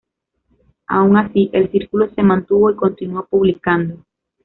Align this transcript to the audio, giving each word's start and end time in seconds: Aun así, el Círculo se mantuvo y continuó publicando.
Aun 0.87 1.15
así, 1.15 1.51
el 1.53 1.69
Círculo 1.69 2.09
se 2.15 2.23
mantuvo 2.23 2.71
y 2.71 2.75
continuó 2.75 3.27
publicando. 3.27 4.03